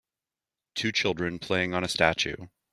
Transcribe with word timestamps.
Two 0.73 0.91
children 0.91 1.37
playing 1.37 1.75
on 1.75 1.83
a 1.83 1.87
statue 1.87 2.47